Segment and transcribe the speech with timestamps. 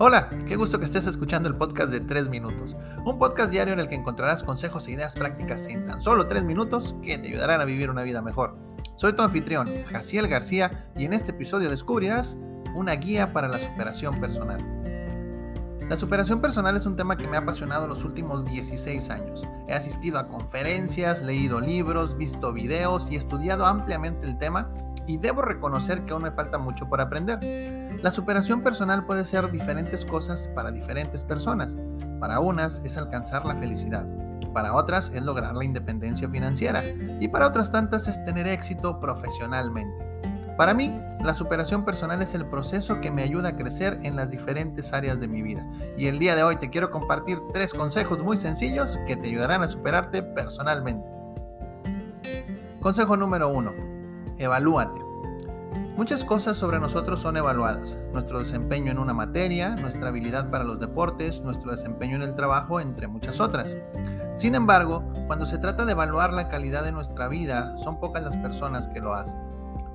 [0.00, 3.80] Hola, qué gusto que estés escuchando el podcast de 3 minutos, un podcast diario en
[3.80, 7.60] el que encontrarás consejos e ideas prácticas en tan solo 3 minutos que te ayudarán
[7.60, 8.56] a vivir una vida mejor.
[8.94, 12.36] Soy tu anfitrión, Jaciel García, y en este episodio descubrirás
[12.76, 14.64] una guía para la superación personal.
[15.88, 19.42] La superación personal es un tema que me ha apasionado los últimos 16 años.
[19.66, 24.70] He asistido a conferencias, leído libros, visto videos y estudiado ampliamente el tema
[25.08, 27.40] y debo reconocer que aún me falta mucho por aprender.
[28.02, 31.76] La superación personal puede ser diferentes cosas para diferentes personas.
[32.20, 34.06] Para unas es alcanzar la felicidad,
[34.52, 36.84] para otras es lograr la independencia financiera
[37.20, 40.06] y para otras tantas es tener éxito profesionalmente.
[40.58, 40.92] Para mí,
[41.24, 45.20] la superación personal es el proceso que me ayuda a crecer en las diferentes áreas
[45.20, 45.64] de mi vida.
[45.96, 49.62] Y el día de hoy te quiero compartir tres consejos muy sencillos que te ayudarán
[49.62, 51.08] a superarte personalmente.
[52.80, 53.87] Consejo número uno
[54.38, 55.00] evalúate.
[55.96, 57.98] Muchas cosas sobre nosotros son evaluadas.
[58.12, 62.78] Nuestro desempeño en una materia, nuestra habilidad para los deportes, nuestro desempeño en el trabajo,
[62.78, 63.76] entre muchas otras.
[64.36, 68.36] Sin embargo, cuando se trata de evaluar la calidad de nuestra vida, son pocas las
[68.36, 69.36] personas que lo hacen.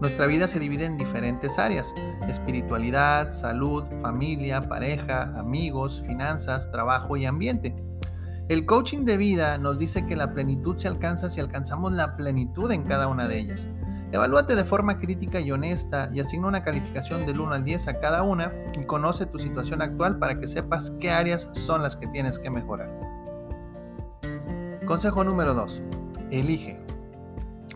[0.00, 1.94] Nuestra vida se divide en diferentes áreas,
[2.26, 7.76] espiritualidad, salud, familia, pareja, amigos, finanzas, trabajo y ambiente.
[8.48, 12.72] El coaching de vida nos dice que la plenitud se alcanza si alcanzamos la plenitud
[12.72, 13.68] en cada una de ellas.
[14.12, 17.98] Evalúate de forma crítica y honesta y asigna una calificación del 1 al 10 a
[17.98, 22.06] cada una y conoce tu situación actual para que sepas qué áreas son las que
[22.08, 22.90] tienes que mejorar.
[24.86, 25.80] Consejo número 2.
[26.30, 26.78] Elige.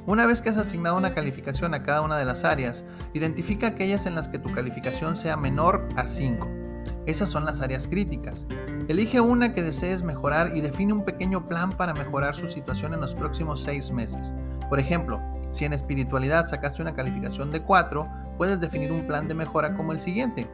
[0.05, 2.85] Una vez que has asignado una calificación a cada una de las áreas,
[3.15, 6.47] identifica aquellas en las que tu calificación sea menor a 5.
[7.07, 8.47] Esas son las áreas críticas.
[8.89, 13.01] Elige una que desees mejorar y define un pequeño plan para mejorar su situación en
[13.01, 14.35] los próximos 6 meses.
[14.69, 15.21] Por ejemplo,
[15.57, 19.93] si en espiritualidad sacaste una calificación de 4, puedes definir un plan de mejora como
[19.93, 20.51] el siguiente.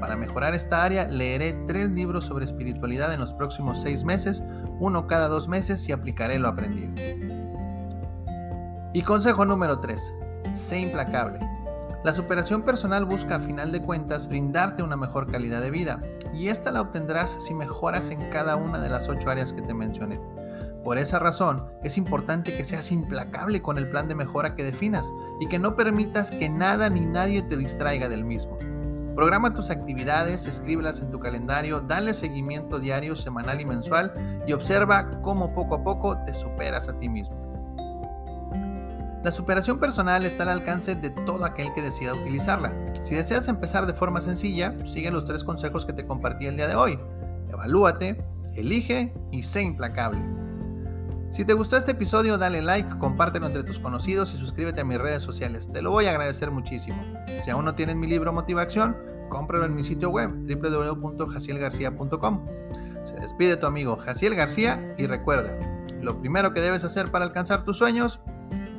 [0.00, 4.44] Para mejorar esta área, leeré tres libros sobre espiritualidad en los próximos seis meses,
[4.78, 6.92] uno cada dos meses y aplicaré lo aprendido.
[8.92, 10.00] Y consejo número 3.
[10.54, 11.40] Sé implacable.
[12.04, 16.00] La superación personal busca a final de cuentas brindarte una mejor calidad de vida
[16.32, 19.74] y esta la obtendrás si mejoras en cada una de las ocho áreas que te
[19.74, 20.20] mencioné.
[20.86, 25.12] Por esa razón, es importante que seas implacable con el plan de mejora que definas
[25.40, 28.56] y que no permitas que nada ni nadie te distraiga del mismo.
[29.16, 35.10] Programa tus actividades, escríbelas en tu calendario, dale seguimiento diario, semanal y mensual y observa
[35.22, 37.34] cómo poco a poco te superas a ti mismo.
[39.24, 42.72] La superación personal está al alcance de todo aquel que decida utilizarla.
[43.02, 46.68] Si deseas empezar de forma sencilla, sigue los tres consejos que te compartí el día
[46.68, 46.96] de hoy.
[47.50, 48.24] Evalúate,
[48.54, 50.35] elige y sé implacable.
[51.36, 54.96] Si te gustó este episodio, dale like, compártelo entre tus conocidos y suscríbete a mis
[54.96, 55.70] redes sociales.
[55.70, 56.96] Te lo voy a agradecer muchísimo.
[57.44, 58.96] Si aún no tienes mi libro Motivación,
[59.28, 62.46] cómpralo en mi sitio web www.jacielgarcía.com.
[63.04, 65.58] Se despide tu amigo Jaciel García y recuerda,
[66.00, 68.18] lo primero que debes hacer para alcanzar tus sueños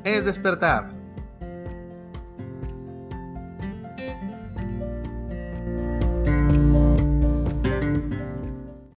[0.03, 0.96] es despertar.